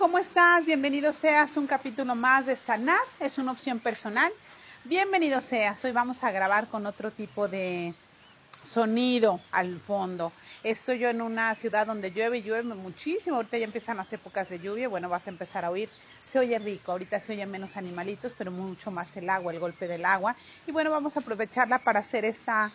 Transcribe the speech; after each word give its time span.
¿cómo 0.00 0.16
estás? 0.16 0.64
Bienvenido 0.64 1.12
seas 1.12 1.58
un 1.58 1.66
capítulo 1.66 2.14
más 2.14 2.46
de 2.46 2.56
Sanar, 2.56 3.02
es 3.20 3.36
una 3.36 3.52
opción 3.52 3.78
personal. 3.80 4.32
Bienvenido 4.84 5.42
seas, 5.42 5.84
hoy 5.84 5.92
vamos 5.92 6.24
a 6.24 6.30
grabar 6.30 6.68
con 6.68 6.86
otro 6.86 7.10
tipo 7.10 7.48
de 7.48 7.92
sonido 8.64 9.40
al 9.52 9.78
fondo. 9.78 10.32
Estoy 10.64 11.00
yo 11.00 11.10
en 11.10 11.20
una 11.20 11.54
ciudad 11.54 11.86
donde 11.86 12.12
llueve 12.12 12.40
llueve 12.42 12.74
muchísimo, 12.74 13.36
ahorita 13.36 13.58
ya 13.58 13.66
empiezan 13.66 13.98
las 13.98 14.10
épocas 14.14 14.48
de 14.48 14.58
lluvia, 14.58 14.88
bueno, 14.88 15.10
vas 15.10 15.26
a 15.26 15.30
empezar 15.30 15.66
a 15.66 15.70
oír, 15.70 15.90
se 16.22 16.38
oye 16.38 16.58
rico, 16.58 16.92
ahorita 16.92 17.20
se 17.20 17.34
oyen 17.34 17.50
menos 17.50 17.76
animalitos, 17.76 18.32
pero 18.38 18.50
mucho 18.50 18.90
más 18.90 19.14
el 19.18 19.28
agua, 19.28 19.52
el 19.52 19.60
golpe 19.60 19.86
del 19.86 20.06
agua. 20.06 20.34
Y 20.66 20.72
bueno, 20.72 20.90
vamos 20.90 21.18
a 21.18 21.20
aprovecharla 21.20 21.78
para 21.78 22.00
hacer 22.00 22.24
esta 22.24 22.72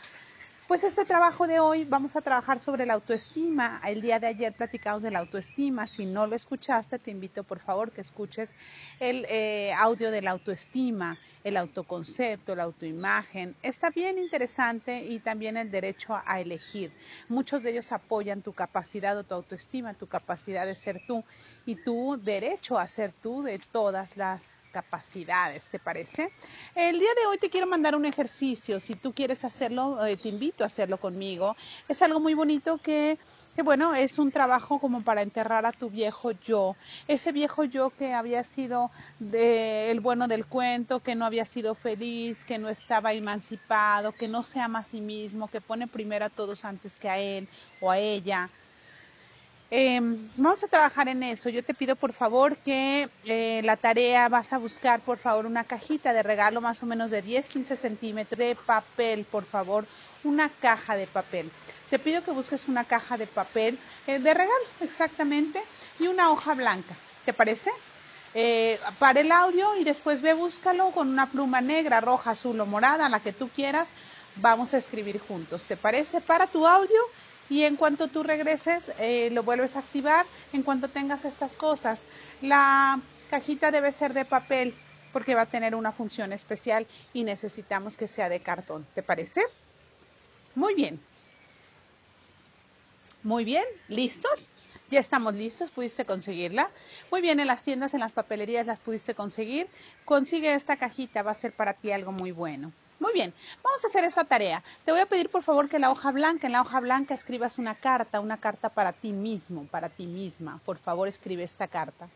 pues 0.67 0.83
este 0.83 1.05
trabajo 1.05 1.45
de 1.45 1.59
hoy 1.59 1.85
vamos 1.85 2.15
a 2.15 2.21
trabajar 2.21 2.59
sobre 2.59 2.87
la 2.87 2.95
autoestima. 2.95 3.79
El 3.85 4.01
día 4.01 4.19
de 4.19 4.27
ayer 4.27 4.51
platicamos 4.51 5.03
de 5.03 5.11
la 5.11 5.19
autoestima. 5.19 5.85
Si 5.85 6.05
no 6.05 6.25
lo 6.25 6.35
escuchaste, 6.35 6.97
te 6.97 7.11
invito 7.11 7.43
por 7.43 7.59
favor 7.59 7.91
que 7.91 8.01
escuches 8.01 8.55
el 8.99 9.25
eh, 9.29 9.73
audio 9.73 10.09
de 10.09 10.23
la 10.23 10.31
autoestima, 10.31 11.17
el 11.43 11.57
autoconcepto, 11.57 12.55
la 12.55 12.63
autoimagen. 12.63 13.55
Está 13.61 13.91
bien 13.91 14.17
interesante 14.17 15.03
y 15.03 15.19
también 15.19 15.55
el 15.55 15.69
derecho 15.69 16.19
a 16.25 16.39
elegir. 16.39 16.91
Muchos 17.29 17.61
de 17.61 17.71
ellos 17.71 17.91
apoyan 17.91 18.41
tu 18.41 18.53
capacidad 18.53 19.15
o 19.17 19.23
tu 19.23 19.35
autoestima, 19.35 19.93
tu 19.93 20.07
capacidad 20.07 20.65
de 20.65 20.75
ser 20.75 21.01
tú 21.05 21.23
y 21.67 21.75
tu 21.75 22.17
derecho 22.17 22.79
a 22.79 22.87
ser 22.87 23.13
tú 23.13 23.43
de 23.43 23.59
todas 23.71 24.17
las 24.17 24.55
capacidades, 24.75 25.67
¿te 25.67 25.79
parece? 25.79 26.33
El 26.75 26.99
día 26.99 27.13
de 27.17 27.27
hoy 27.27 27.37
te 27.37 27.49
quiero 27.49 27.65
mandar 27.65 27.95
un 27.95 28.03
ejercicio, 28.03 28.77
si 28.81 28.93
tú 28.95 29.13
quieres 29.13 29.45
hacerlo, 29.45 30.05
eh, 30.05 30.17
te 30.17 30.27
invito 30.27 30.65
a 30.65 30.67
hacerlo 30.67 30.97
conmigo. 30.97 31.55
Es 31.87 32.01
algo 32.01 32.19
muy 32.19 32.33
bonito 32.33 32.77
que, 32.79 33.17
que, 33.55 33.61
bueno, 33.61 33.95
es 33.95 34.19
un 34.19 34.31
trabajo 34.31 34.77
como 34.79 35.01
para 35.01 35.21
enterrar 35.21 35.65
a 35.65 35.71
tu 35.71 35.89
viejo 35.89 36.31
yo, 36.31 36.75
ese 37.07 37.31
viejo 37.31 37.63
yo 37.63 37.89
que 37.89 38.13
había 38.13 38.43
sido 38.43 38.91
de, 39.19 39.91
el 39.91 40.01
bueno 40.01 40.27
del 40.27 40.45
cuento, 40.45 40.99
que 40.99 41.15
no 41.15 41.25
había 41.25 41.45
sido 41.45 41.73
feliz, 41.73 42.43
que 42.43 42.57
no 42.57 42.67
estaba 42.67 43.13
emancipado, 43.13 44.11
que 44.11 44.27
no 44.27 44.43
se 44.43 44.59
ama 44.59 44.79
a 44.79 44.83
sí 44.83 44.99
mismo, 44.99 45.47
que 45.47 45.61
pone 45.61 45.87
primero 45.87 46.25
a 46.25 46.29
todos 46.29 46.65
antes 46.65 46.99
que 46.99 47.07
a 47.07 47.17
él 47.17 47.47
o 47.79 47.89
a 47.89 47.97
ella. 47.97 48.49
Eh, 49.71 49.99
vamos 50.37 50.63
a 50.63 50.67
trabajar 50.67 51.07
en 51.07 51.23
eso. 51.23 51.49
Yo 51.49 51.63
te 51.63 51.73
pido 51.73 51.95
por 51.95 52.13
favor 52.13 52.55
que 52.57 53.09
eh, 53.25 53.61
la 53.63 53.75
tarea 53.75 54.29
vas 54.29 54.53
a 54.53 54.57
buscar 54.57 55.01
por 55.01 55.17
favor 55.17 55.45
una 55.45 55.63
cajita 55.63 56.13
de 56.13 56.23
regalo 56.23 56.61
más 56.61 56.83
o 56.83 56.85
menos 56.85 57.09
de 57.11 57.21
10, 57.21 57.47
15 57.49 57.75
centímetros 57.75 58.37
de 58.37 58.55
papel, 58.55 59.25
por 59.25 59.43
favor, 59.43 59.85
una 60.23 60.49
caja 60.49 60.95
de 60.95 61.07
papel. 61.07 61.49
Te 61.89 61.99
pido 61.99 62.23
que 62.23 62.31
busques 62.31 62.67
una 62.67 62.83
caja 62.83 63.17
de 63.17 63.27
papel 63.27 63.79
eh, 64.07 64.19
de 64.19 64.33
regalo, 64.33 64.65
exactamente, 64.81 65.61
y 65.99 66.07
una 66.07 66.29
hoja 66.31 66.53
blanca. 66.53 66.95
¿Te 67.25 67.33
parece? 67.33 67.71
Eh, 68.35 68.79
para 68.99 69.21
el 69.21 69.31
audio 69.31 69.75
y 69.77 69.83
después 69.83 70.21
ve, 70.21 70.33
búscalo 70.33 70.91
con 70.91 71.09
una 71.09 71.31
pluma 71.31 71.61
negra, 71.61 72.01
roja, 72.01 72.31
azul 72.31 72.59
o 72.59 72.65
morada, 72.65 73.09
la 73.09 73.19
que 73.19 73.33
tú 73.33 73.49
quieras. 73.49 73.91
Vamos 74.35 74.73
a 74.73 74.77
escribir 74.77 75.19
juntos. 75.19 75.65
¿Te 75.65 75.77
parece? 75.77 76.21
Para 76.21 76.45
tu 76.45 76.67
audio 76.67 76.99
y 77.49 77.63
en 77.63 77.75
cuanto 77.75 78.07
tú 78.07 78.23
regreses 78.23 78.91
eh, 78.99 79.29
lo 79.31 79.43
vuelves 79.43 79.75
a 79.75 79.79
activar 79.79 80.25
en 80.53 80.63
cuanto 80.63 80.87
tengas 80.87 81.25
estas 81.25 81.55
cosas. 81.55 82.05
La 82.41 82.99
cajita 83.29 83.71
debe 83.71 83.91
ser 83.91 84.13
de 84.13 84.25
papel 84.25 84.73
porque 85.13 85.35
va 85.35 85.41
a 85.41 85.45
tener 85.45 85.75
una 85.75 85.91
función 85.91 86.33
especial 86.33 86.87
y 87.13 87.23
necesitamos 87.23 87.97
que 87.97 88.07
sea 88.07 88.29
de 88.29 88.39
cartón. 88.39 88.85
¿Te 88.95 89.03
parece? 89.03 89.41
Muy 90.55 90.73
bien. 90.73 90.99
Muy 93.23 93.43
bien, 93.43 93.65
¿listos? 93.87 94.49
Ya 94.91 94.99
estamos 94.99 95.33
listos, 95.33 95.71
pudiste 95.71 96.05
conseguirla. 96.05 96.69
Muy 97.11 97.21
bien, 97.21 97.39
en 97.39 97.47
las 97.47 97.63
tiendas, 97.63 97.93
en 97.93 98.01
las 98.01 98.11
papelerías 98.11 98.67
las 98.67 98.79
pudiste 98.79 99.15
conseguir. 99.15 99.67
Consigue 100.05 100.53
esta 100.53 100.77
cajita, 100.77 101.23
va 101.23 101.31
a 101.31 101.33
ser 101.33 101.53
para 101.53 101.73
ti 101.73 101.91
algo 101.91 102.11
muy 102.11 102.31
bueno. 102.31 102.71
Muy 102.97 103.11
bien, 103.11 103.33
vamos 103.61 103.83
a 103.83 103.87
hacer 103.87 104.05
esa 104.05 104.23
tarea. 104.23 104.63
Te 104.85 104.91
voy 104.91 105.01
a 105.01 105.05
pedir 105.05 105.29
por 105.29 105.43
favor 105.43 105.67
que 105.67 105.75
en 105.75 105.81
la 105.81 105.91
hoja 105.91 106.11
blanca, 106.11 106.47
en 106.47 106.53
la 106.53 106.61
hoja 106.61 106.79
blanca 106.79 107.13
escribas 107.13 107.57
una 107.57 107.75
carta, 107.75 108.21
una 108.21 108.39
carta 108.39 108.69
para 108.69 108.93
ti 108.93 109.11
mismo, 109.11 109.65
para 109.65 109.89
ti 109.89 110.07
misma. 110.07 110.61
Por 110.63 110.77
favor, 110.77 111.07
escribe 111.07 111.43
esta 111.43 111.67
carta. 111.67 112.07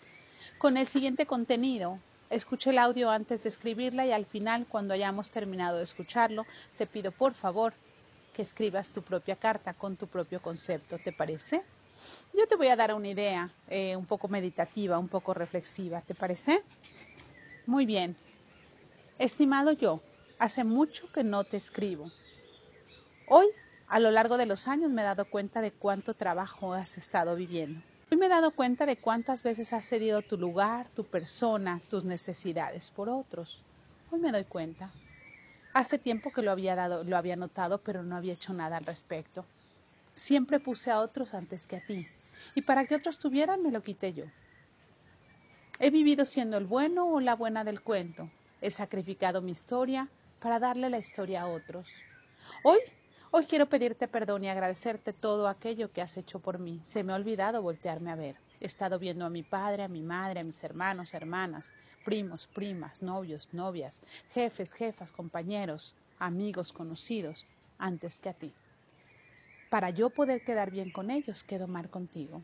Con 0.57 0.77
el 0.77 0.87
siguiente 0.87 1.25
contenido, 1.25 1.99
escuche 2.29 2.69
el 2.69 2.77
audio 2.77 3.09
antes 3.09 3.43
de 3.43 3.49
escribirla 3.49 4.05
y 4.05 4.13
al 4.13 4.25
final, 4.25 4.67
cuando 4.69 4.93
hayamos 4.93 5.31
terminado 5.31 5.77
de 5.77 5.83
escucharlo, 5.83 6.45
te 6.77 6.87
pido 6.87 7.11
por 7.11 7.33
favor 7.33 7.73
que 8.33 8.41
escribas 8.41 8.91
tu 8.91 9.01
propia 9.01 9.35
carta 9.35 9.73
con 9.73 9.97
tu 9.97 10.07
propio 10.07 10.41
concepto. 10.41 10.97
¿Te 10.97 11.11
parece? 11.11 11.61
Yo 12.33 12.47
te 12.47 12.55
voy 12.55 12.69
a 12.69 12.77
dar 12.77 12.93
una 12.93 13.09
idea 13.09 13.51
eh, 13.67 13.97
un 13.97 14.05
poco 14.05 14.29
meditativa, 14.29 14.97
un 14.97 15.09
poco 15.09 15.33
reflexiva. 15.33 15.99
¿Te 16.01 16.15
parece? 16.15 16.63
Muy 17.65 17.85
bien. 17.85 18.15
Estimado 19.17 19.73
yo, 19.73 19.99
Hace 20.39 20.63
mucho 20.63 21.11
que 21.11 21.25
no 21.25 21.43
te 21.43 21.57
escribo. 21.57 22.09
Hoy, 23.27 23.47
a 23.89 23.99
lo 23.99 24.09
largo 24.09 24.37
de 24.37 24.45
los 24.45 24.69
años, 24.69 24.89
me 24.89 25.01
he 25.01 25.05
dado 25.05 25.25
cuenta 25.25 25.59
de 25.59 25.73
cuánto 25.73 26.13
trabajo 26.13 26.73
has 26.73 26.97
estado 26.97 27.35
viviendo. 27.35 27.81
Hoy 28.09 28.17
me 28.17 28.27
he 28.27 28.29
dado 28.29 28.51
cuenta 28.51 28.85
de 28.85 28.95
cuántas 28.95 29.43
veces 29.43 29.73
has 29.73 29.85
cedido 29.85 30.21
tu 30.21 30.37
lugar, 30.37 30.87
tu 30.95 31.03
persona, 31.03 31.81
tus 31.89 32.05
necesidades 32.05 32.89
por 32.89 33.09
otros. 33.09 33.61
Hoy 34.11 34.19
me 34.21 34.31
doy 34.31 34.45
cuenta. 34.45 34.91
Hace 35.73 35.99
tiempo 35.99 36.31
que 36.31 36.41
lo 36.41 36.51
había 36.51 36.73
dado, 36.73 37.03
lo 37.03 37.17
había 37.17 37.35
notado, 37.35 37.79
pero 37.79 38.01
no 38.01 38.15
había 38.15 38.33
hecho 38.33 38.53
nada 38.53 38.77
al 38.77 38.85
respecto. 38.85 39.43
Siempre 40.13 40.61
puse 40.61 40.89
a 40.89 41.01
otros 41.01 41.33
antes 41.33 41.67
que 41.67 41.75
a 41.75 41.85
ti, 41.85 42.07
y 42.55 42.61
para 42.61 42.85
que 42.85 42.95
otros 42.95 43.19
tuvieran 43.19 43.61
me 43.61 43.71
lo 43.71 43.83
quité 43.83 44.13
yo. 44.13 44.23
He 45.79 45.91
vivido 45.91 46.23
siendo 46.23 46.55
el 46.55 46.65
bueno 46.65 47.09
o 47.09 47.19
la 47.19 47.35
buena 47.35 47.65
del 47.65 47.81
cuento. 47.81 48.29
He 48.61 48.71
sacrificado 48.71 49.41
mi 49.41 49.51
historia, 49.51 50.07
para 50.39 50.59
darle 50.59 50.89
la 50.89 50.99
historia 50.99 51.41
a 51.41 51.47
otros. 51.47 51.89
Hoy, 52.63 52.79
hoy 53.31 53.45
quiero 53.45 53.67
pedirte 53.67 54.07
perdón 54.07 54.43
y 54.43 54.49
agradecerte 54.49 55.13
todo 55.13 55.47
aquello 55.47 55.91
que 55.91 56.01
has 56.01 56.17
hecho 56.17 56.39
por 56.39 56.59
mí. 56.59 56.79
Se 56.83 57.03
me 57.03 57.13
ha 57.13 57.17
olvidado 57.17 57.61
voltearme 57.61 58.11
a 58.11 58.15
ver. 58.15 58.35
He 58.59 58.65
estado 58.65 58.99
viendo 58.99 59.25
a 59.25 59.29
mi 59.29 59.43
padre, 59.43 59.83
a 59.83 59.87
mi 59.87 60.01
madre, 60.01 60.39
a 60.39 60.43
mis 60.43 60.63
hermanos, 60.63 61.13
hermanas, 61.13 61.73
primos, 62.05 62.47
primas, 62.47 63.01
novios, 63.01 63.49
novias, 63.53 64.01
jefes, 64.33 64.73
jefas, 64.73 65.11
compañeros, 65.11 65.95
amigos, 66.17 66.73
conocidos, 66.73 67.45
antes 67.77 68.19
que 68.19 68.29
a 68.29 68.33
ti. 68.33 68.53
Para 69.69 69.91
yo 69.91 70.09
poder 70.09 70.43
quedar 70.43 70.71
bien 70.71 70.89
con 70.89 71.11
ellos, 71.11 71.43
quedo 71.43 71.67
mal 71.67 71.89
contigo. 71.89 72.41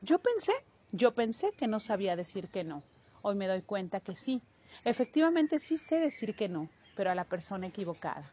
Yo 0.00 0.18
pensé, 0.18 0.52
yo 0.92 1.14
pensé 1.14 1.52
que 1.52 1.66
no 1.68 1.80
sabía 1.80 2.16
decir 2.16 2.48
que 2.48 2.64
no. 2.64 2.82
Hoy 3.22 3.34
me 3.34 3.46
doy 3.46 3.62
cuenta 3.62 4.00
que 4.00 4.16
sí. 4.16 4.42
Efectivamente 4.84 5.58
sí 5.58 5.78
sé 5.78 5.96
decir 5.96 6.34
que 6.34 6.48
no 6.48 6.68
pero 6.98 7.12
a 7.12 7.14
la 7.14 7.22
persona 7.22 7.68
equivocada. 7.68 8.28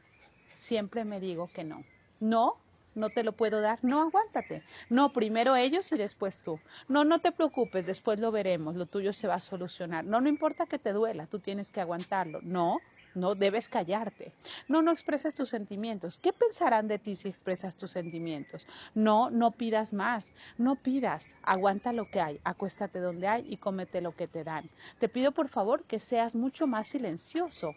Siempre 0.55 1.05
me 1.05 1.19
digo 1.19 1.51
que 1.53 1.63
no. 1.63 1.83
No, 2.19 2.57
no 2.95 3.11
te 3.11 3.23
lo 3.23 3.33
puedo 3.33 3.61
dar. 3.61 3.77
No, 3.83 4.01
aguántate. 4.01 4.63
No, 4.89 5.13
primero 5.13 5.55
ellos 5.55 5.91
y 5.91 5.97
después 5.97 6.41
tú. 6.41 6.59
No, 6.87 7.03
no 7.03 7.19
te 7.19 7.31
preocupes, 7.31 7.85
después 7.85 8.19
lo 8.19 8.31
veremos. 8.31 8.75
Lo 8.75 8.87
tuyo 8.87 9.13
se 9.13 9.27
va 9.27 9.35
a 9.35 9.39
solucionar. 9.39 10.03
No, 10.03 10.19
no 10.19 10.29
importa 10.29 10.65
que 10.65 10.79
te 10.79 10.93
duela, 10.93 11.27
tú 11.27 11.37
tienes 11.37 11.69
que 11.69 11.79
aguantarlo. 11.79 12.39
No, 12.41 12.79
no 13.13 13.35
debes 13.35 13.69
callarte. 13.69 14.33
No, 14.67 14.81
no 14.81 14.91
expreses 14.91 15.35
tus 15.35 15.49
sentimientos. 15.49 16.17
¿Qué 16.17 16.33
pensarán 16.33 16.87
de 16.87 16.97
ti 16.97 17.15
si 17.15 17.27
expresas 17.27 17.75
tus 17.75 17.91
sentimientos? 17.91 18.65
No, 18.95 19.29
no 19.29 19.51
pidas 19.51 19.93
más. 19.93 20.33
No 20.57 20.75
pidas. 20.75 21.37
Aguanta 21.43 21.93
lo 21.93 22.09
que 22.09 22.19
hay. 22.19 22.39
Acuéstate 22.43 22.99
donde 22.99 23.27
hay 23.27 23.45
y 23.47 23.57
cómete 23.57 24.01
lo 24.01 24.15
que 24.15 24.27
te 24.27 24.43
dan. 24.43 24.71
Te 24.97 25.07
pido 25.07 25.33
por 25.33 25.49
favor 25.49 25.83
que 25.83 25.99
seas 25.99 26.33
mucho 26.33 26.65
más 26.65 26.87
silencioso 26.87 27.75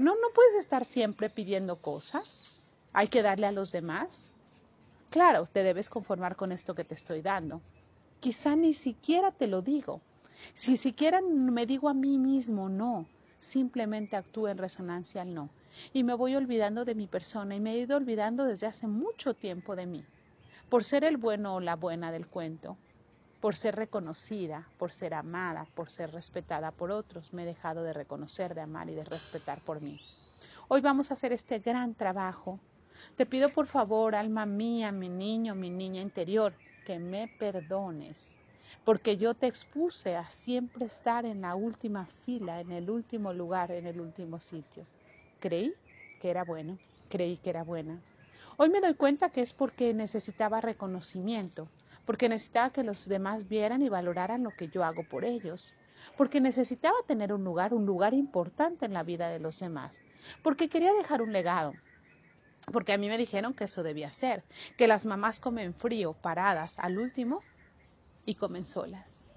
no, 0.00 0.14
no 0.14 0.28
puedes 0.34 0.54
estar 0.54 0.86
siempre 0.86 1.28
pidiendo 1.28 1.76
cosas. 1.76 2.46
Hay 2.94 3.08
que 3.08 3.20
darle 3.20 3.46
a 3.46 3.52
los 3.52 3.70
demás. 3.70 4.32
Claro, 5.10 5.44
te 5.44 5.62
debes 5.62 5.90
conformar 5.90 6.36
con 6.36 6.52
esto 6.52 6.74
que 6.74 6.84
te 6.84 6.94
estoy 6.94 7.20
dando. 7.20 7.60
Quizá 8.18 8.56
ni 8.56 8.72
siquiera 8.72 9.30
te 9.30 9.46
lo 9.46 9.60
digo. 9.60 10.00
Si 10.54 10.78
siquiera 10.78 11.20
me 11.20 11.66
digo 11.66 11.90
a 11.90 11.92
mí 11.92 12.16
mismo 12.16 12.70
no, 12.70 13.06
simplemente 13.38 14.16
actúo 14.16 14.48
en 14.48 14.56
resonancia 14.56 15.20
al 15.20 15.34
no. 15.34 15.50
Y 15.92 16.02
me 16.02 16.14
voy 16.14 16.34
olvidando 16.34 16.86
de 16.86 16.94
mi 16.94 17.06
persona 17.06 17.54
y 17.54 17.60
me 17.60 17.74
he 17.74 17.80
ido 17.80 17.98
olvidando 17.98 18.46
desde 18.46 18.68
hace 18.68 18.86
mucho 18.86 19.34
tiempo 19.34 19.76
de 19.76 19.84
mí. 19.84 20.02
Por 20.70 20.82
ser 20.82 21.04
el 21.04 21.18
bueno 21.18 21.56
o 21.56 21.60
la 21.60 21.76
buena 21.76 22.10
del 22.10 22.26
cuento, 22.26 22.78
por 23.40 23.56
ser 23.56 23.76
reconocida, 23.76 24.68
por 24.78 24.92
ser 24.92 25.14
amada, 25.14 25.66
por 25.74 25.90
ser 25.90 26.12
respetada 26.12 26.70
por 26.70 26.90
otros, 26.90 27.32
me 27.32 27.42
he 27.42 27.46
dejado 27.46 27.82
de 27.82 27.92
reconocer, 27.92 28.54
de 28.54 28.60
amar 28.60 28.90
y 28.90 28.94
de 28.94 29.04
respetar 29.04 29.60
por 29.60 29.80
mí. 29.80 29.98
Hoy 30.68 30.80
vamos 30.82 31.10
a 31.10 31.14
hacer 31.14 31.32
este 31.32 31.58
gran 31.58 31.94
trabajo. 31.94 32.58
Te 33.16 33.24
pido 33.24 33.48
por 33.48 33.66
favor, 33.66 34.14
alma 34.14 34.44
mía, 34.44 34.92
mi 34.92 35.08
niño, 35.08 35.54
mi 35.54 35.70
niña 35.70 36.02
interior, 36.02 36.52
que 36.84 36.98
me 36.98 37.28
perdones, 37.28 38.36
porque 38.84 39.16
yo 39.16 39.34
te 39.34 39.46
expuse 39.46 40.16
a 40.16 40.28
siempre 40.28 40.84
estar 40.84 41.24
en 41.24 41.40
la 41.40 41.54
última 41.54 42.04
fila, 42.06 42.60
en 42.60 42.72
el 42.72 42.90
último 42.90 43.32
lugar, 43.32 43.70
en 43.70 43.86
el 43.86 44.00
último 44.00 44.38
sitio. 44.38 44.84
Creí 45.40 45.74
que 46.20 46.30
era 46.30 46.44
bueno, 46.44 46.78
creí 47.08 47.38
que 47.38 47.50
era 47.50 47.64
buena. 47.64 47.98
Hoy 48.58 48.68
me 48.68 48.82
doy 48.82 48.94
cuenta 48.94 49.30
que 49.30 49.40
es 49.40 49.54
porque 49.54 49.94
necesitaba 49.94 50.60
reconocimiento, 50.60 51.68
porque 52.10 52.28
necesitaba 52.28 52.70
que 52.70 52.82
los 52.82 53.08
demás 53.08 53.46
vieran 53.46 53.82
y 53.82 53.88
valoraran 53.88 54.42
lo 54.42 54.50
que 54.50 54.66
yo 54.66 54.82
hago 54.82 55.04
por 55.04 55.24
ellos, 55.24 55.74
porque 56.16 56.40
necesitaba 56.40 56.96
tener 57.06 57.32
un 57.32 57.44
lugar, 57.44 57.72
un 57.72 57.86
lugar 57.86 58.14
importante 58.14 58.84
en 58.84 58.92
la 58.92 59.04
vida 59.04 59.28
de 59.28 59.38
los 59.38 59.60
demás, 59.60 60.00
porque 60.42 60.68
quería 60.68 60.92
dejar 60.92 61.22
un 61.22 61.32
legado, 61.32 61.72
porque 62.72 62.92
a 62.92 62.98
mí 62.98 63.08
me 63.08 63.16
dijeron 63.16 63.54
que 63.54 63.62
eso 63.62 63.84
debía 63.84 64.10
ser, 64.10 64.42
que 64.76 64.88
las 64.88 65.06
mamás 65.06 65.38
comen 65.38 65.72
frío, 65.72 66.14
paradas 66.14 66.80
al 66.80 66.98
último 66.98 67.44
y 68.26 68.34
comen 68.34 68.64
solas. 68.64 69.28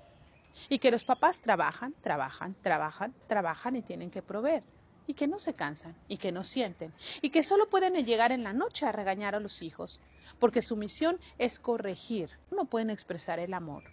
Y 0.67 0.79
que 0.79 0.89
los 0.89 1.03
papás 1.03 1.41
trabajan, 1.41 1.93
trabajan, 2.01 2.55
trabajan, 2.55 3.13
trabajan 3.27 3.75
y 3.75 3.83
tienen 3.83 4.09
que 4.09 4.23
proveer. 4.23 4.63
Y 5.07 5.15
que 5.15 5.27
no 5.27 5.39
se 5.39 5.53
cansan 5.53 5.95
y 6.07 6.17
que 6.17 6.31
no 6.31 6.43
sienten. 6.43 6.93
Y 7.21 7.29
que 7.29 7.43
solo 7.43 7.69
pueden 7.69 7.93
llegar 8.05 8.31
en 8.31 8.43
la 8.43 8.53
noche 8.53 8.85
a 8.85 8.91
regañar 8.91 9.35
a 9.35 9.39
los 9.39 9.61
hijos. 9.61 9.99
Porque 10.39 10.61
su 10.61 10.77
misión 10.77 11.19
es 11.37 11.59
corregir. 11.59 12.29
No 12.51 12.65
pueden 12.65 12.89
expresar 12.89 13.39
el 13.39 13.53
amor. 13.53 13.83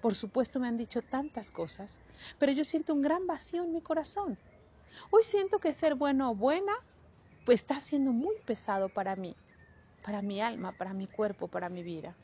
Por 0.00 0.14
supuesto 0.14 0.60
me 0.60 0.68
han 0.68 0.76
dicho 0.76 1.02
tantas 1.02 1.50
cosas, 1.50 2.00
pero 2.38 2.52
yo 2.52 2.64
siento 2.64 2.94
un 2.94 3.02
gran 3.02 3.26
vacío 3.26 3.64
en 3.64 3.72
mi 3.72 3.80
corazón. 3.80 4.38
Hoy 5.10 5.24
siento 5.24 5.58
que 5.58 5.74
ser 5.74 5.96
bueno 5.96 6.30
o 6.30 6.34
buena 6.34 6.72
pues 7.44 7.60
está 7.60 7.80
siendo 7.80 8.12
muy 8.12 8.36
pesado 8.44 8.88
para 8.88 9.16
mí, 9.16 9.34
para 10.04 10.22
mi 10.22 10.40
alma, 10.40 10.72
para 10.72 10.92
mi 10.92 11.06
cuerpo, 11.06 11.48
para 11.48 11.68
mi 11.68 11.82
vida. 11.82 12.14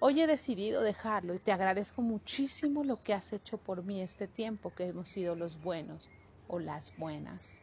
Hoy 0.00 0.20
he 0.20 0.26
decidido 0.26 0.82
dejarlo 0.82 1.34
y 1.34 1.38
te 1.38 1.52
agradezco 1.52 2.02
muchísimo 2.02 2.82
lo 2.82 3.02
que 3.02 3.14
has 3.14 3.32
hecho 3.32 3.58
por 3.58 3.84
mí 3.84 4.00
este 4.02 4.26
tiempo 4.26 4.74
que 4.74 4.86
hemos 4.86 5.08
sido 5.08 5.36
los 5.36 5.60
buenos 5.60 6.08
o 6.48 6.58
las 6.58 6.96
buenas. 6.96 7.62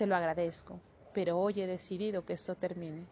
Te 0.00 0.06
lo 0.06 0.16
agradezco, 0.16 0.80
pero 1.12 1.38
hoy 1.38 1.60
he 1.60 1.66
decidido 1.66 2.24
que 2.24 2.32
esto 2.32 2.56
termine, 2.56 3.06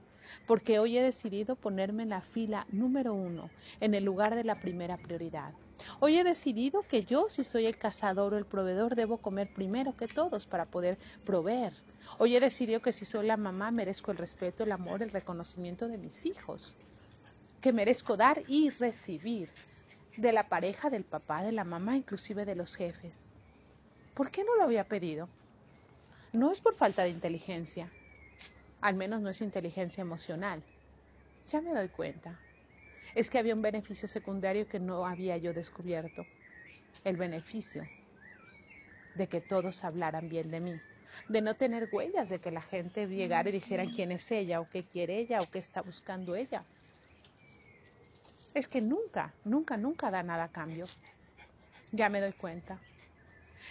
porque 0.47 0.79
hoy 0.79 0.97
he 0.97 1.03
decidido 1.03 1.55
ponerme 1.55 2.05
en 2.05 2.09
la 2.09 2.23
fila 2.23 2.65
número 2.71 3.13
uno, 3.13 3.53
en 3.79 3.93
el 3.93 4.05
lugar 4.05 4.35
de 4.35 4.43
la 4.43 4.59
primera 4.59 4.97
prioridad. 4.97 5.53
Hoy 6.01 6.17
he 6.17 6.25
decidido 6.25 6.87
que 6.87 7.03
yo, 7.03 7.29
si 7.29 7.45
soy 7.45 7.67
el 7.67 7.77
cazador 7.77 8.33
o 8.33 8.39
el 8.39 8.47
proveedor, 8.47 8.95
debo 8.95 9.21
comer 9.21 9.51
primero 9.53 9.97
que 9.97 10.09
todos 10.09 10.47
para 10.47 10.71
poder 10.71 10.99
proveer. 11.25 11.75
Hoy 12.17 12.35
he 12.37 12.41
decidido 12.41 12.81
que 12.81 12.95
si 12.95 13.05
soy 13.05 13.27
la 13.27 13.37
mamá, 13.37 13.71
merezco 13.71 14.11
el 14.11 14.17
respeto, 14.17 14.65
el 14.65 14.73
amor, 14.73 15.03
el 15.03 15.11
reconocimiento 15.11 15.89
de 15.89 15.99
mis 15.99 16.25
hijos 16.25 16.79
que 17.61 17.75
merezco 17.75 18.17
dar 18.17 18.43
y 18.47 18.71
recibir 18.71 19.51
de 20.17 20.33
la 20.33 20.49
pareja, 20.49 20.89
del 20.91 21.05
papá, 21.05 21.43
de 21.45 21.53
la 21.53 21.65
mamá, 21.65 21.99
inclusive 21.99 22.47
de 22.47 22.57
los 22.57 22.77
jefes. 22.77 23.31
¿Por 24.15 24.31
qué 24.31 24.45
no 24.45 24.57
lo 24.57 24.65
había 24.65 24.89
pedido? 24.89 25.38
No 26.39 26.53
es 26.53 26.61
por 26.61 26.77
falta 26.77 27.03
de 27.03 27.09
inteligencia, 27.09 27.91
al 28.81 28.95
menos 28.95 29.21
no 29.21 29.29
es 29.29 29.41
inteligencia 29.41 30.03
emocional. 30.03 30.63
Ya 31.49 31.61
me 31.61 31.75
doy 31.75 31.89
cuenta. 31.89 32.39
Es 33.17 33.29
que 33.29 33.39
había 33.39 33.57
un 33.57 33.63
beneficio 33.63 34.07
secundario 34.07 34.69
que 34.69 34.79
no 34.79 35.05
había 35.05 35.37
yo 35.37 35.53
descubierto. 35.53 36.25
El 37.03 37.17
beneficio 37.17 37.85
de 39.17 39.27
que 39.27 39.41
todos 39.41 39.83
hablaran 39.83 40.29
bien 40.29 40.49
de 40.53 40.61
mí, 40.61 40.81
de 41.29 41.43
no 41.43 41.55
tener 41.55 41.89
huellas, 41.91 42.29
de 42.29 42.39
que 42.39 42.53
la 42.53 42.63
gente 42.63 43.09
llegara 43.09 43.49
y 43.49 43.53
dijera 43.53 43.85
quién 43.87 44.13
es 44.13 44.31
ella 44.31 44.61
o 44.61 44.69
qué 44.71 44.85
quiere 44.85 45.19
ella 45.19 45.43
o 45.43 45.51
qué 45.51 45.59
está 45.59 45.83
buscando 45.83 46.37
ella 46.37 46.63
es 48.59 48.69
que 48.69 48.81
nunca, 48.81 49.33
nunca, 49.45 49.77
nunca 49.77 50.11
da 50.11 50.23
nada 50.23 50.45
a 50.45 50.49
cambio. 50.49 50.87
Ya 51.93 52.09
me 52.09 52.21
doy 52.21 52.33
cuenta. 52.33 52.79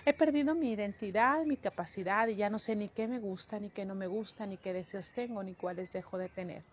He 0.05 0.13
perdido 0.13 0.55
mi 0.55 0.71
identidad, 0.71 1.45
mi 1.45 1.57
capacidad 1.57 2.27
y 2.27 2.35
ya 2.35 2.49
no 2.49 2.59
sé 2.59 2.75
ni 2.75 2.89
qué 2.89 3.07
me 3.07 3.19
gusta, 3.19 3.59
ni 3.59 3.69
qué 3.69 3.85
no 3.85 3.95
me 3.95 4.07
gusta, 4.07 4.45
ni 4.45 4.57
qué 4.57 4.73
deseos 4.73 5.11
tengo, 5.11 5.43
ni 5.43 5.53
cuáles 5.53 5.91
dejo 5.93 6.17
de 6.17 6.29
tener. 6.29 6.63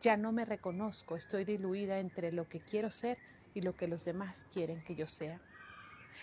Ya 0.00 0.16
no 0.16 0.32
me 0.32 0.44
reconozco, 0.44 1.16
estoy 1.16 1.44
diluida 1.44 1.98
entre 1.98 2.32
lo 2.32 2.48
que 2.48 2.60
quiero 2.60 2.90
ser 2.90 3.18
y 3.54 3.60
lo 3.60 3.76
que 3.76 3.88
los 3.88 4.04
demás 4.04 4.46
quieren 4.52 4.82
que 4.82 4.94
yo 4.94 5.06
sea. 5.06 5.40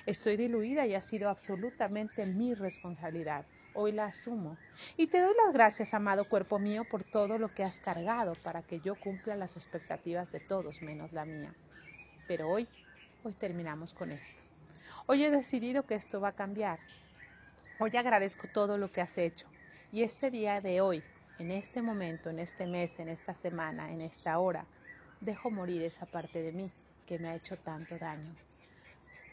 Estoy 0.06 0.38
diluida 0.38 0.86
y 0.88 0.96
ha 0.96 1.02
sido 1.02 1.30
absolutamente 1.30 2.26
mi 2.26 2.54
responsabilidad 2.54 3.46
hoy 3.74 3.92
la 3.92 4.06
asumo. 4.06 4.58
Y 4.98 5.08
te 5.08 5.22
doy 5.22 5.34
las 5.46 5.54
gracias, 5.54 5.94
amado 5.94 6.26
cuerpo 6.26 6.60
mío, 6.60 6.84
por 6.90 7.04
todo 7.04 7.38
lo 7.38 7.54
que 7.54 7.64
has 7.64 7.80
cargado 7.80 8.34
para 8.44 8.62
que 8.62 8.80
yo 8.80 8.96
cumpla 8.96 9.36
las 9.36 9.56
expectativas 9.56 10.32
de 10.32 10.40
todos 10.40 10.82
menos 10.82 11.12
la 11.14 11.26
mía. 11.26 11.54
Pero 12.28 12.50
hoy, 12.50 12.68
hoy 13.24 13.34
terminamos 13.34 13.94
con 13.94 14.12
esto. 14.12 14.51
Hoy 15.14 15.26
he 15.26 15.30
decidido 15.30 15.84
que 15.86 15.96
esto 15.96 16.22
va 16.22 16.30
a 16.30 16.36
cambiar. 16.36 16.80
Hoy 17.80 17.98
agradezco 17.98 18.48
todo 18.48 18.78
lo 18.78 18.94
que 18.94 19.02
has 19.02 19.18
hecho. 19.18 19.46
Y 19.92 20.04
este 20.04 20.32
día 20.32 20.62
de 20.62 20.80
hoy, 20.80 21.04
en 21.38 21.52
este 21.52 21.82
momento, 21.82 22.30
en 22.30 22.40
este 22.40 22.66
mes, 22.66 22.98
en 22.98 23.10
esta 23.10 23.36
semana, 23.36 23.92
en 23.92 24.00
esta 24.00 24.40
hora, 24.40 24.64
dejo 25.20 25.52
morir 25.52 25.82
esa 25.82 26.06
parte 26.06 26.42
de 26.42 26.54
mí 26.54 26.72
que 27.06 27.20
me 27.20 27.28
ha 27.28 27.36
hecho 27.36 27.58
tanto 27.58 27.98
daño. 27.98 28.34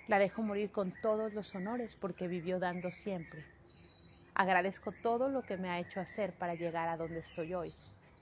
La 0.09 0.19
dejo 0.19 0.43
morir 0.43 0.73
con 0.73 0.91
todos 1.01 1.33
los 1.33 1.55
honores 1.55 1.95
porque 1.95 2.27
vivió 2.27 2.59
dando 2.59 2.91
siempre 2.91 3.45
Agradezco 4.35 4.91
todo 4.91 5.29
lo 5.29 5.43
que 5.43 5.59
me 5.59 5.71
ha 5.71 5.79
hecho 5.79 6.01
hacer 6.01 6.33
para 6.33 6.57
llegar 6.57 6.89
a 6.89 6.97
donde 6.97 7.21
estoy 7.21 7.55
hoy. 7.55 7.73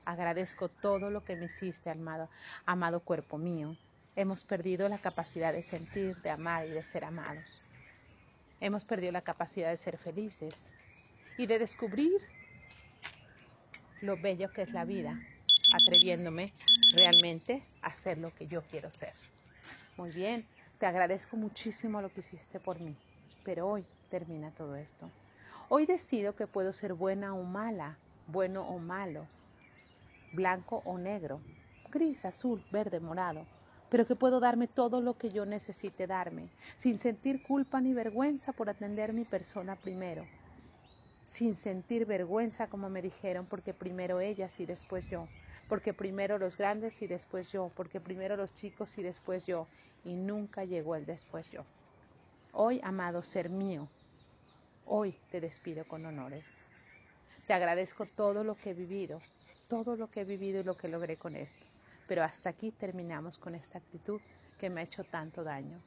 Agradezco 0.04 0.68
todo 0.68 1.08
lo 1.08 1.24
que 1.24 1.36
me 1.36 1.46
hiciste, 1.46 1.88
amado, 1.88 2.28
amado 2.66 3.00
cuerpo 3.00 3.38
mío. 3.38 3.78
Hemos 4.16 4.44
perdido 4.44 4.88
la 4.88 4.96
capacidad 4.96 5.52
de 5.52 5.62
sentir, 5.62 6.16
de 6.22 6.30
amar 6.30 6.66
y 6.66 6.70
de 6.70 6.82
ser 6.82 7.04
amados. 7.04 7.44
Hemos 8.62 8.82
perdido 8.86 9.12
la 9.12 9.20
capacidad 9.20 9.68
de 9.68 9.76
ser 9.76 9.98
felices 9.98 10.70
y 11.36 11.46
de 11.46 11.58
descubrir 11.58 12.18
lo 14.00 14.16
bello 14.16 14.50
que 14.54 14.62
es 14.62 14.72
la 14.72 14.86
vida, 14.86 15.20
atreviéndome 15.74 16.50
realmente 16.94 17.62
a 17.82 17.94
ser 17.94 18.16
lo 18.16 18.34
que 18.34 18.46
yo 18.46 18.62
quiero 18.62 18.90
ser. 18.90 19.12
Muy 19.98 20.10
bien, 20.12 20.46
te 20.78 20.86
agradezco 20.86 21.36
muchísimo 21.36 22.00
lo 22.00 22.08
que 22.08 22.20
hiciste 22.20 22.58
por 22.58 22.80
mí, 22.80 22.96
pero 23.44 23.68
hoy 23.68 23.84
termina 24.08 24.50
todo 24.50 24.76
esto. 24.76 25.10
Hoy 25.68 25.84
decido 25.84 26.34
que 26.34 26.46
puedo 26.46 26.72
ser 26.72 26.94
buena 26.94 27.34
o 27.34 27.42
mala, 27.42 27.98
bueno 28.28 28.66
o 28.66 28.78
malo, 28.78 29.26
blanco 30.32 30.80
o 30.86 30.96
negro, 30.96 31.42
gris, 31.90 32.24
azul, 32.24 32.64
verde, 32.70 32.98
morado, 32.98 33.44
pero 33.90 34.06
que 34.06 34.16
puedo 34.16 34.40
darme 34.40 34.68
todo 34.68 35.00
lo 35.00 35.18
que 35.18 35.30
yo 35.30 35.46
necesite 35.46 36.06
darme, 36.06 36.48
sin 36.76 36.98
sentir 36.98 37.42
culpa 37.42 37.80
ni 37.80 37.94
vergüenza 37.94 38.52
por 38.52 38.70
atender 38.70 39.12
mi 39.12 39.24
persona 39.24 39.76
primero, 39.76 40.24
sin 41.24 41.56
sentir 41.56 42.06
vergüenza 42.06 42.68
como 42.68 42.88
me 42.88 43.02
dijeron, 43.02 43.46
porque 43.46 43.74
primero 43.74 44.20
ellas 44.20 44.60
y 44.60 44.66
después 44.66 45.08
yo, 45.10 45.28
porque 45.68 45.92
primero 45.94 46.38
los 46.38 46.56
grandes 46.56 47.02
y 47.02 47.06
después 47.06 47.50
yo, 47.52 47.70
porque 47.76 48.00
primero 48.00 48.36
los 48.36 48.54
chicos 48.54 48.98
y 48.98 49.02
después 49.02 49.46
yo, 49.46 49.66
y 50.04 50.14
nunca 50.14 50.64
llegó 50.64 50.94
el 50.96 51.04
después 51.06 51.50
yo. 51.50 51.64
Hoy, 52.52 52.80
amado 52.82 53.22
ser 53.22 53.50
mío, 53.50 53.88
Hoy 54.88 55.18
te 55.30 55.40
despido 55.40 55.84
con 55.88 56.06
honores. 56.06 56.44
Te 57.44 57.54
agradezco 57.54 58.06
todo 58.06 58.44
lo 58.44 58.56
que 58.56 58.70
he 58.70 58.74
vivido, 58.74 59.20
todo 59.68 59.96
lo 59.96 60.08
que 60.10 60.20
he 60.20 60.24
vivido 60.24 60.60
y 60.60 60.64
lo 60.64 60.76
que 60.76 60.86
logré 60.86 61.16
con 61.16 61.34
esto. 61.34 61.66
Pero 62.06 62.22
hasta 62.22 62.50
aquí 62.50 62.70
terminamos 62.70 63.38
con 63.38 63.54
esta 63.54 63.78
actitud 63.78 64.20
que 64.58 64.70
me 64.70 64.80
ha 64.80 64.84
hecho 64.84 65.04
tanto 65.04 65.44
daño. 65.44 65.80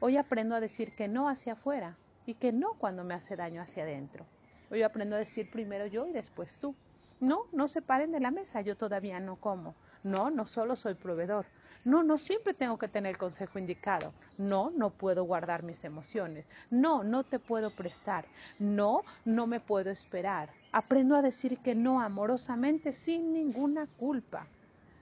Hoy 0.00 0.16
aprendo 0.16 0.54
a 0.54 0.60
decir 0.60 0.94
que 0.94 1.08
no 1.08 1.28
hacia 1.28 1.52
afuera 1.52 1.96
y 2.26 2.34
que 2.34 2.52
no 2.52 2.74
cuando 2.74 3.04
me 3.04 3.14
hace 3.14 3.36
daño 3.36 3.62
hacia 3.62 3.82
adentro. 3.82 4.26
Hoy 4.70 4.82
aprendo 4.82 5.16
a 5.16 5.18
decir 5.18 5.50
primero 5.50 5.86
yo 5.86 6.06
y 6.06 6.12
después 6.12 6.58
tú. 6.58 6.74
No, 7.20 7.44
no 7.52 7.68
se 7.68 7.82
paren 7.82 8.12
de 8.12 8.20
la 8.20 8.30
mesa, 8.30 8.62
yo 8.62 8.76
todavía 8.76 9.20
no 9.20 9.36
como. 9.36 9.74
No, 10.02 10.30
no 10.30 10.46
solo 10.46 10.76
soy 10.76 10.94
proveedor. 10.94 11.44
No, 11.84 12.02
no 12.02 12.18
siempre 12.18 12.54
tengo 12.54 12.78
que 12.78 12.88
tener 12.88 13.10
el 13.10 13.18
consejo 13.18 13.58
indicado. 13.58 14.12
No, 14.38 14.70
no 14.70 14.90
puedo 14.90 15.24
guardar 15.24 15.62
mis 15.62 15.84
emociones. 15.84 16.50
No, 16.70 17.02
no 17.04 17.24
te 17.24 17.38
puedo 17.38 17.70
prestar. 17.70 18.26
No, 18.58 19.02
no 19.24 19.46
me 19.46 19.60
puedo 19.60 19.90
esperar. 19.90 20.50
Aprendo 20.72 21.16
a 21.16 21.22
decir 21.22 21.58
que 21.58 21.74
no 21.74 22.00
amorosamente 22.00 22.92
sin 22.92 23.32
ninguna 23.32 23.86
culpa. 23.98 24.46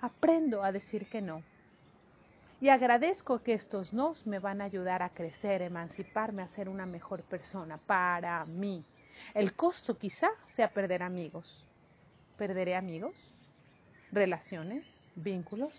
Aprendo 0.01 0.63
a 0.63 0.73
decir 0.73 1.07
que 1.09 1.21
no. 1.21 1.43
Y 2.61 2.71
agradezco 2.71 3.43
que 3.43 3.55
estos 3.55 3.93
nos 3.93 4.27
me 4.27 4.39
van 4.39 4.61
a 4.61 4.65
ayudar 4.65 5.03
a 5.03 5.11
crecer, 5.11 5.63
emanciparme, 5.63 6.43
a 6.43 6.49
ser 6.49 6.69
una 6.69 6.87
mejor 6.87 7.23
persona 7.23 7.79
para 7.79 8.45
mí. 8.47 8.85
El 9.35 9.55
costo 9.55 9.97
quizá 9.97 10.29
sea 10.47 10.71
perder 10.71 11.03
amigos. 11.03 11.65
¿Perderé 12.37 12.75
amigos? 12.75 13.39
relaciones, 14.13 15.03
vínculos 15.17 15.73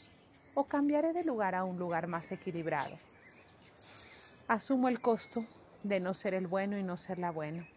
o 0.53 0.65
cambiaré 0.65 1.13
de 1.13 1.23
lugar 1.23 1.55
a 1.55 1.63
un 1.63 1.79
lugar 1.79 2.07
más 2.07 2.31
equilibrado. 2.31 2.97
Asumo 4.47 4.87
el 4.87 4.99
costo 4.99 5.45
de 5.83 5.99
no 5.99 6.13
ser 6.13 6.33
el 6.33 6.47
bueno 6.47 6.77
y 6.77 6.83
no 6.83 6.97
ser 6.97 7.19
la 7.19 7.31
buena. 7.31 7.67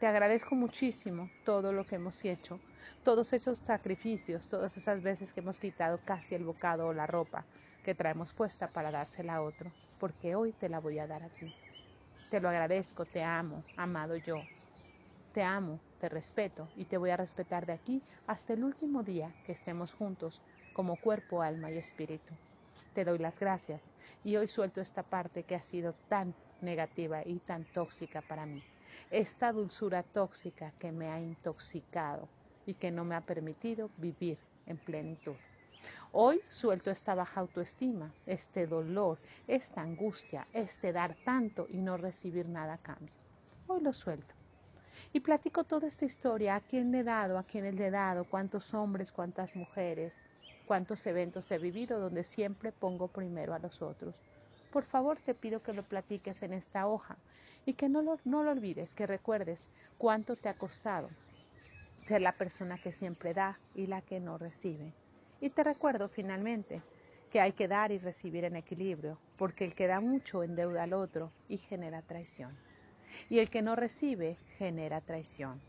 Te 0.00 0.06
agradezco 0.06 0.54
muchísimo 0.54 1.30
todo 1.44 1.72
lo 1.72 1.84
que 1.86 1.96
hemos 1.96 2.24
hecho, 2.24 2.60
todos 3.02 3.32
esos 3.32 3.58
sacrificios, 3.58 4.48
todas 4.48 4.76
esas 4.76 5.02
veces 5.02 5.32
que 5.32 5.40
hemos 5.40 5.58
quitado 5.58 5.98
casi 6.04 6.34
el 6.34 6.44
bocado 6.44 6.86
o 6.88 6.92
la 6.92 7.06
ropa 7.06 7.46
que 7.82 7.94
traemos 7.94 8.32
puesta 8.32 8.68
para 8.68 8.90
dársela 8.90 9.36
a 9.36 9.42
otro, 9.42 9.72
porque 9.98 10.34
hoy 10.34 10.52
te 10.52 10.68
la 10.68 10.80
voy 10.80 10.98
a 10.98 11.06
dar 11.06 11.22
a 11.22 11.30
ti. 11.30 11.54
Te 12.30 12.40
lo 12.40 12.48
agradezco, 12.48 13.06
te 13.06 13.22
amo, 13.22 13.64
amado 13.76 14.16
yo. 14.16 14.48
Te 15.32 15.42
amo, 15.42 15.80
te 15.98 16.08
respeto 16.08 16.68
y 16.76 16.86
te 16.86 16.98
voy 16.98 17.10
a 17.10 17.16
respetar 17.16 17.66
de 17.66 17.72
aquí 17.72 18.02
hasta 18.26 18.52
el 18.52 18.64
último 18.64 19.02
día 19.02 19.34
que 19.44 19.52
estemos 19.52 19.92
juntos 19.94 20.42
como 20.72 20.96
cuerpo, 20.96 21.42
alma 21.42 21.70
y 21.70 21.78
espíritu. 21.78 22.34
te 22.92 23.04
doy 23.04 23.18
las 23.18 23.38
gracias 23.38 23.92
y 24.24 24.36
hoy 24.36 24.48
suelto 24.48 24.80
esta 24.80 25.02
parte 25.02 25.44
que 25.44 25.54
ha 25.54 25.62
sido 25.62 25.94
tan 26.08 26.34
negativa 26.60 27.22
y 27.24 27.40
tan 27.40 27.64
tóxica 27.64 28.22
para 28.22 28.46
mí. 28.46 28.64
Esta 29.10 29.52
dulzura 29.52 30.02
tóxica 30.02 30.72
que 30.78 30.92
me 30.92 31.08
ha 31.10 31.20
intoxicado 31.20 32.28
y 32.68 32.74
que 32.74 32.90
no 32.90 33.02
me 33.02 33.14
ha 33.14 33.22
permitido 33.22 33.88
vivir 33.96 34.36
en 34.66 34.76
plenitud. 34.76 35.34
Hoy 36.12 36.42
suelto 36.50 36.90
esta 36.90 37.14
baja 37.14 37.40
autoestima, 37.40 38.12
este 38.26 38.66
dolor, 38.66 39.18
esta 39.46 39.80
angustia, 39.80 40.46
este 40.52 40.92
dar 40.92 41.16
tanto 41.24 41.66
y 41.70 41.78
no 41.78 41.96
recibir 41.96 42.46
nada 42.46 42.74
a 42.74 42.78
cambio. 42.78 43.14
Hoy 43.68 43.80
lo 43.80 43.94
suelto. 43.94 44.34
Y 45.14 45.20
platico 45.20 45.64
toda 45.64 45.88
esta 45.88 46.04
historia, 46.04 46.56
a 46.56 46.60
quién 46.60 46.92
le 46.92 47.00
he 47.00 47.04
dado, 47.04 47.38
a 47.38 47.42
quién 47.42 47.74
le 47.74 47.86
he 47.86 47.90
dado, 47.90 48.24
cuántos 48.24 48.74
hombres, 48.74 49.12
cuántas 49.12 49.56
mujeres, 49.56 50.18
cuántos 50.66 51.06
eventos 51.06 51.50
he 51.50 51.56
vivido 51.56 51.98
donde 51.98 52.22
siempre 52.22 52.70
pongo 52.70 53.08
primero 53.08 53.54
a 53.54 53.58
los 53.58 53.80
otros. 53.80 54.14
Por 54.70 54.84
favor, 54.84 55.16
te 55.16 55.32
pido 55.32 55.62
que 55.62 55.72
lo 55.72 55.84
platiques 55.84 56.42
en 56.42 56.52
esta 56.52 56.86
hoja 56.86 57.16
y 57.64 57.72
que 57.72 57.88
no 57.88 58.02
lo, 58.02 58.18
no 58.26 58.42
lo 58.42 58.50
olvides, 58.50 58.94
que 58.94 59.06
recuerdes 59.06 59.74
cuánto 59.96 60.36
te 60.36 60.50
ha 60.50 60.54
costado 60.54 61.08
ser 62.08 62.22
la 62.22 62.32
persona 62.32 62.78
que 62.78 62.90
siempre 62.90 63.34
da 63.34 63.60
y 63.74 63.86
la 63.86 64.00
que 64.00 64.18
no 64.18 64.38
recibe. 64.38 64.94
Y 65.40 65.50
te 65.50 65.62
recuerdo 65.62 66.08
finalmente 66.08 66.82
que 67.30 67.40
hay 67.40 67.52
que 67.52 67.68
dar 67.68 67.92
y 67.92 67.98
recibir 67.98 68.44
en 68.44 68.56
equilibrio, 68.56 69.18
porque 69.36 69.66
el 69.66 69.74
que 69.74 69.86
da 69.86 70.00
mucho 70.00 70.42
endeuda 70.42 70.84
al 70.84 70.94
otro 70.94 71.30
y 71.48 71.58
genera 71.58 72.00
traición. 72.00 72.56
Y 73.28 73.40
el 73.40 73.50
que 73.50 73.60
no 73.60 73.76
recibe 73.76 74.38
genera 74.56 75.02
traición. 75.02 75.60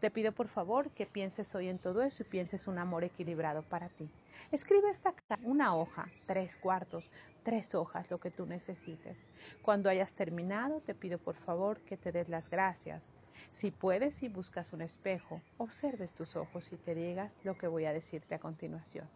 Te 0.00 0.10
pido 0.10 0.32
por 0.32 0.48
favor 0.48 0.90
que 0.90 1.06
pienses 1.06 1.54
hoy 1.54 1.68
en 1.68 1.78
todo 1.78 2.02
eso 2.02 2.22
y 2.22 2.26
pienses 2.26 2.66
un 2.66 2.78
amor 2.78 3.04
equilibrado 3.04 3.62
para 3.62 3.88
ti. 3.88 4.08
Escribe 4.52 4.88
esta 4.90 5.14
una 5.42 5.74
hoja, 5.74 6.08
tres 6.26 6.56
cuartos, 6.56 7.04
tres 7.42 7.74
hojas, 7.74 8.10
lo 8.10 8.18
que 8.18 8.30
tú 8.30 8.46
necesites. 8.46 9.18
Cuando 9.62 9.90
hayas 9.90 10.14
terminado, 10.14 10.80
te 10.80 10.94
pido 10.94 11.18
por 11.18 11.34
favor 11.34 11.80
que 11.80 11.96
te 11.96 12.12
des 12.12 12.28
las 12.28 12.48
gracias. 12.48 13.12
Si 13.50 13.70
puedes 13.70 14.22
y 14.22 14.28
buscas 14.28 14.72
un 14.72 14.82
espejo, 14.82 15.40
observes 15.58 16.12
tus 16.12 16.36
ojos 16.36 16.72
y 16.72 16.76
te 16.76 16.94
digas 16.94 17.38
lo 17.44 17.56
que 17.56 17.68
voy 17.68 17.84
a 17.84 17.92
decirte 17.92 18.34
a 18.34 18.40
continuación. 18.40 19.08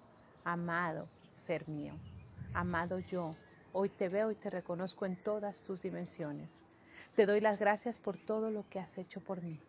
Amado 0.45 1.09
ser 1.37 1.69
mío, 1.69 1.95
amado 2.55 2.99
yo, 3.01 3.35
hoy 3.73 3.89
te 3.89 4.09
veo 4.09 4.31
y 4.31 4.35
te 4.35 4.51
reconozco 4.51 5.07
en 5.07 5.17
todas 5.17 5.63
tus 5.63 5.83
dimensiones. 5.83 6.65
Te 7.17 7.27
doy 7.27 7.41
las 7.41 7.59
gracias 7.59 7.99
por 7.99 8.17
todo 8.17 8.51
lo 8.51 8.69
que 8.69 8.79
has 8.79 8.97
hecho 8.97 9.21
por 9.21 9.43
mí 9.43 9.61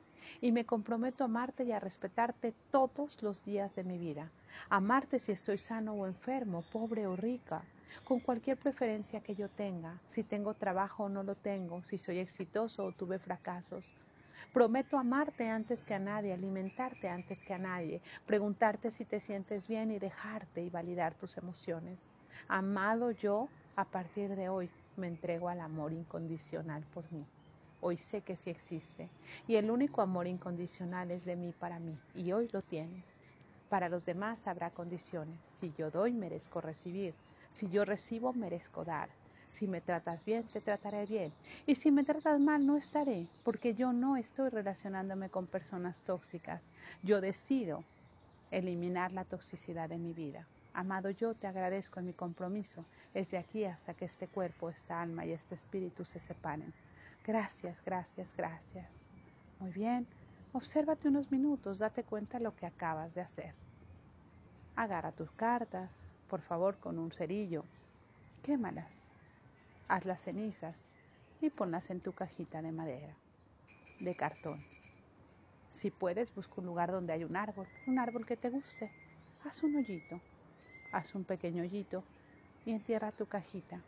y 0.42 0.52
me 0.52 0.66
comprometo 0.66 1.24
a 1.24 1.26
amarte 1.26 1.64
y 1.64 1.72
a 1.72 1.80
respetarte 1.80 2.54
todos 2.72 3.22
los 3.24 3.44
días 3.44 3.76
de 3.76 3.84
mi 3.84 3.98
vida. 3.98 4.32
Amarte 4.70 5.20
si 5.20 5.32
estoy 5.32 5.58
sano 5.58 5.94
o 5.94 6.08
enfermo, 6.08 6.64
pobre 6.72 7.08
o 7.08 7.16
rica, 7.16 7.64
con 8.04 8.20
cualquier 8.20 8.58
preferencia 8.58 9.22
que 9.22 9.36
yo 9.36 9.50
tenga, 9.50 10.00
si 10.08 10.24
tengo 10.24 10.54
trabajo 10.54 11.04
o 11.04 11.10
no 11.10 11.24
lo 11.24 11.36
tengo, 11.36 11.84
si 11.84 11.98
soy 11.98 12.20
exitoso 12.20 12.86
o 12.86 12.92
tuve 12.92 13.20
fracasos. 13.20 13.86
Prometo 14.52 14.98
amarte 14.98 15.50
antes 15.50 15.84
que 15.84 15.94
a 15.94 16.00
nadie, 16.00 16.34
alimentarte 16.34 17.08
antes 17.08 17.44
que 17.44 17.54
a 17.54 17.58
nadie, 17.58 18.02
preguntarte 18.26 18.92
si 18.92 19.06
te 19.06 19.20
sientes 19.20 19.68
bien 19.68 19.92
y 19.92 20.00
dejarte 20.00 20.62
y 20.62 20.70
validar 20.70 21.16
tus 21.16 21.38
emociones. 21.38 22.12
Amado 22.48 23.12
yo, 23.12 23.50
a 23.76 23.86
partir 23.86 24.36
de 24.36 24.50
hoy 24.50 24.70
me 24.98 25.08
entrego 25.08 25.50
al 25.50 25.62
amor 25.62 25.94
incondicional 25.94 26.84
por 26.94 27.12
mí 27.12 27.26
hoy 27.84 27.98
sé 27.98 28.22
que 28.22 28.36
sí 28.36 28.50
existe. 28.50 29.10
Y 29.48 29.56
el 29.56 29.70
único 29.70 30.02
amor 30.02 30.26
incondicional 30.26 31.12
es 31.12 31.26
de 31.26 31.36
mí 31.36 31.54
para 31.60 31.80
mí, 31.80 31.98
y 32.16 32.32
hoy 32.32 32.50
lo 32.52 32.62
tienes. 32.62 33.20
Para 33.70 33.90
los 33.90 34.06
demás 34.06 34.48
habrá 34.48 34.70
condiciones. 34.70 35.38
Si 35.42 35.74
yo 35.78 35.92
doy, 35.92 36.14
merezco 36.14 36.62
recibir. 36.62 37.14
Si 37.50 37.70
yo 37.70 37.86
recibo, 37.86 38.32
merezco 38.34 38.86
dar. 38.86 39.10
Si 39.50 39.68
me 39.68 39.82
tratas 39.82 40.26
bien, 40.26 40.44
te 40.44 40.62
trataré 40.62 41.06
bien. 41.06 41.32
Y 41.68 41.76
si 41.76 41.92
me 41.92 42.04
tratas 42.04 42.40
mal, 42.40 42.66
no 42.66 42.78
estaré, 42.78 43.28
porque 43.44 43.76
yo 43.76 43.94
no 43.94 44.16
estoy 44.18 44.50
relacionándome 44.50 45.30
con 45.30 45.46
personas 45.46 46.02
tóxicas. 46.02 46.68
Yo 47.04 47.22
decido 47.22 47.84
eliminar 48.50 49.12
la 49.12 49.26
toxicidad 49.26 49.90
de 49.90 49.98
mi 49.98 50.14
vida. 50.14 50.48
Amado, 50.74 51.12
yo 51.12 51.36
te 51.36 51.46
agradezco 51.46 52.00
en 52.00 52.08
mi 52.08 52.14
compromiso, 52.14 52.84
desde 53.14 53.38
aquí 53.38 53.66
hasta 53.66 53.94
que 53.94 54.06
este 54.06 54.28
cuerpo, 54.28 54.72
esta 54.72 55.02
alma 55.02 55.24
y 55.26 55.32
este 55.32 55.54
espíritu 55.54 56.04
se 56.04 56.20
separen. 56.20 56.74
Gracias, 57.26 57.82
gracias, 57.86 58.36
gracias. 58.36 58.90
Muy 59.60 59.72
bien, 59.72 60.06
obsérvate 60.52 61.08
unos 61.08 61.32
minutos, 61.32 61.78
date 61.78 62.04
cuenta 62.04 62.38
lo 62.38 62.54
que 62.54 62.66
acabas 62.66 63.16
de 63.16 63.22
hacer. 63.22 63.56
Agarra 64.76 65.14
tus 65.14 65.32
cartas, 65.32 65.90
por 66.30 66.42
favor, 66.42 66.78
con 66.80 67.00
un 67.00 67.14
cerillo. 67.14 67.64
Quémalas. 68.42 69.08
Haz 69.88 70.04
las 70.04 70.22
cenizas 70.22 70.86
y 71.40 71.50
ponlas 71.50 71.90
en 71.92 72.02
tu 72.02 72.12
cajita 72.12 72.62
de 72.62 72.74
madera, 72.74 73.16
de 74.02 74.16
cartón. 74.16 74.62
Si 75.70 75.92
puedes, 75.92 76.36
busca 76.36 76.56
un 76.58 76.66
lugar 76.66 76.92
donde 76.92 77.14
haya 77.14 77.26
un 77.26 77.38
árbol, 77.38 77.68
un 77.88 78.00
árbol 78.00 78.26
que 78.26 78.36
te 78.36 78.50
guste. 78.50 78.92
Haz 79.46 79.64
un 79.64 79.76
hoyito, 79.78 80.20
haz 80.92 81.16
un 81.16 81.24
pequeño 81.24 81.64
hoyito 81.64 82.04
y 82.66 82.72
entierra 82.72 83.12
tu 83.12 83.28
cajita 83.28 83.82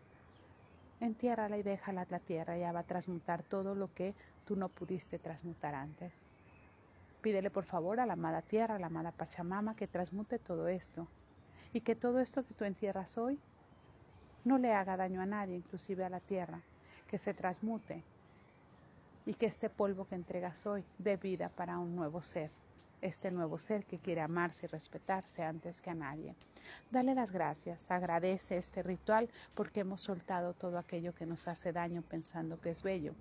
entiérrala 0.99 1.57
y 1.57 1.63
déjala 1.63 2.05
la 2.09 2.19
tierra, 2.19 2.57
ya 2.57 2.71
va 2.71 2.81
a 2.81 2.83
transmutar 2.83 3.43
todo 3.43 3.75
lo 3.75 3.93
que 3.93 4.13
tú 4.45 4.55
no 4.55 4.69
pudiste 4.69 5.19
transmutar 5.19 5.75
antes. 5.75 6.25
Pídele 7.21 7.49
por 7.49 7.65
favor 7.65 7.99
a 7.99 8.05
la 8.05 8.13
amada 8.13 8.41
tierra, 8.41 8.75
a 8.75 8.79
la 8.79 8.87
amada 8.87 9.11
Pachamama, 9.11 9.75
que 9.75 9.87
transmute 9.87 10.39
todo 10.39 10.67
esto 10.67 11.07
y 11.73 11.81
que 11.81 11.95
todo 11.95 12.19
esto 12.19 12.45
que 12.45 12.53
tú 12.53 12.65
entierras 12.65 13.17
hoy 13.17 13.39
no 14.43 14.57
le 14.57 14.73
haga 14.73 14.95
daño 14.95 15.21
a 15.21 15.25
nadie, 15.25 15.55
inclusive 15.55 16.05
a 16.05 16.09
la 16.09 16.19
tierra, 16.19 16.61
que 17.07 17.17
se 17.17 17.33
transmute 17.33 18.03
y 19.25 19.33
que 19.33 19.47
este 19.47 19.69
polvo 19.69 20.05
que 20.07 20.15
entregas 20.15 20.65
hoy 20.67 20.83
dé 20.99 21.17
vida 21.17 21.49
para 21.49 21.79
un 21.79 21.95
nuevo 21.95 22.21
ser 22.21 22.51
este 23.05 23.29
nuevo 23.31 23.59
ser 23.59 23.85
que 23.85 24.00
quiere 24.00 24.21
amarse 24.21 24.65
y 24.65 24.69
respetarse 24.69 25.43
antes 25.43 25.79
que 25.79 25.91
a 25.91 25.95
nadie. 25.95 26.35
Dale 26.91 27.13
las 27.13 27.31
gracias, 27.31 27.91
agradece 27.91 28.57
este 28.57 28.81
ritual 28.81 29.29
porque 29.53 29.81
hemos 29.81 30.01
soltado 30.01 30.53
todo 30.53 30.77
aquello 30.77 31.13
que 31.13 31.25
nos 31.25 31.47
hace 31.47 31.71
daño 31.71 32.01
pensando 32.01 32.59
que 32.59 32.71
es 32.71 32.81
bello, 32.81 33.13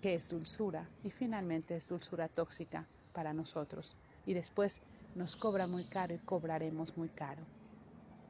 que 0.00 0.14
es 0.14 0.28
dulzura 0.28 0.88
y 1.04 1.10
finalmente 1.10 1.76
es 1.76 1.88
dulzura 1.88 2.28
tóxica 2.28 2.86
para 3.12 3.34
nosotros 3.34 3.96
y 4.24 4.34
después 4.34 4.80
nos 5.14 5.36
cobra 5.36 5.66
muy 5.66 5.84
caro 5.84 6.14
y 6.14 6.18
cobraremos 6.18 6.96
muy 6.96 7.08
caro. 7.08 7.42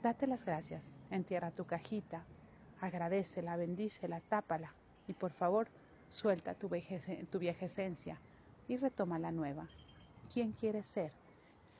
Date 0.02 0.26
las 0.26 0.44
gracias, 0.44 0.94
entierra 1.10 1.50
tu 1.50 1.66
cajita, 1.66 2.24
agradecela, 2.80 3.56
bendícela, 3.56 4.20
tápala 4.20 4.74
y 5.06 5.12
por 5.12 5.32
favor 5.32 5.68
suelta 6.08 6.54
tu, 6.54 6.68
tu 7.30 7.38
vieja 7.38 7.66
esencia 7.66 8.20
y 8.66 8.76
retoma 8.76 9.18
la 9.18 9.32
nueva 9.32 9.68
quién 10.32 10.52
quieres 10.52 10.86
ser, 10.86 11.12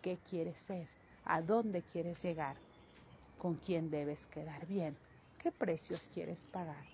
qué 0.03 0.19
quieres 0.29 0.59
ser, 0.59 0.89
a 1.25 1.41
dónde 1.43 1.83
quieres 1.83 2.23
llegar, 2.23 2.57
con 3.39 3.55
quién 3.55 3.91
debes 3.91 4.27
quedar 4.27 4.67
bien, 4.67 4.95
qué 5.43 5.53
precios 5.53 6.11
quieres 6.13 6.47
pagar. 6.51 6.85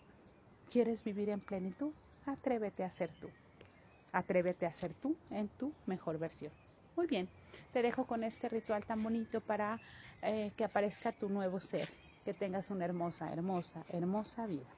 ¿Quieres 0.71 1.05
vivir 1.05 1.29
en 1.29 1.41
plenitud? 1.41 1.93
Atrévete 2.27 2.85
a 2.85 2.91
ser 2.91 3.11
tú. 3.21 3.29
Atrévete 4.13 4.67
a 4.67 4.73
ser 4.73 4.93
tú 4.95 5.17
en 5.31 5.49
tu 5.49 5.73
mejor 5.87 6.19
versión. 6.19 6.53
Muy 6.97 7.07
bien, 7.07 7.29
te 7.73 7.83
dejo 7.83 8.07
con 8.07 8.25
este 8.25 8.49
ritual 8.49 8.85
tan 8.85 9.03
bonito 9.03 9.41
para 9.41 9.81
eh, 10.23 10.53
que 10.57 10.65
aparezca 10.65 11.13
tu 11.13 11.29
nuevo 11.29 11.61
ser, 11.61 11.89
que 12.25 12.33
tengas 12.33 12.71
una 12.71 12.85
hermosa, 12.85 13.33
hermosa, 13.33 13.85
hermosa 13.89 14.47
vida. 14.47 14.69